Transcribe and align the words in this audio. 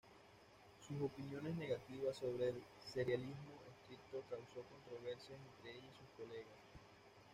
Sus 0.87 0.99
opiniones 0.99 1.55
negativas 1.57 2.15
sobre 2.17 2.49
el 2.49 2.63
serialismo 2.91 3.53
estricto 3.83 4.23
causó 4.31 4.63
controversias 4.65 5.37
entre 5.55 5.77
ella 5.77 5.85
y 5.93 5.95
sus 5.95 6.09
colegas. 6.25 6.57